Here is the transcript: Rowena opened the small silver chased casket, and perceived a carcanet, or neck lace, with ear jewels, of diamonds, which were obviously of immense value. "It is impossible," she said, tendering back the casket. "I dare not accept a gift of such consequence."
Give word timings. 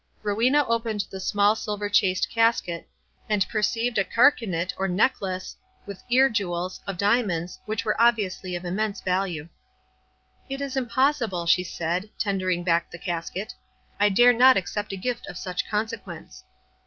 Rowena 0.23 0.65
opened 0.67 1.05
the 1.11 1.19
small 1.19 1.55
silver 1.55 1.87
chased 1.87 2.27
casket, 2.27 2.89
and 3.29 3.47
perceived 3.49 3.99
a 3.99 4.03
carcanet, 4.03 4.73
or 4.77 4.87
neck 4.87 5.21
lace, 5.21 5.55
with 5.85 6.01
ear 6.09 6.27
jewels, 6.27 6.81
of 6.87 6.97
diamonds, 6.97 7.59
which 7.67 7.85
were 7.85 7.95
obviously 8.01 8.55
of 8.55 8.65
immense 8.65 8.99
value. 8.99 9.47
"It 10.49 10.59
is 10.59 10.75
impossible," 10.75 11.45
she 11.45 11.63
said, 11.63 12.09
tendering 12.17 12.63
back 12.63 12.89
the 12.89 12.97
casket. 12.97 13.53
"I 13.99 14.09
dare 14.09 14.33
not 14.33 14.57
accept 14.57 14.91
a 14.91 14.97
gift 14.97 15.27
of 15.27 15.37
such 15.37 15.69
consequence." 15.69 16.45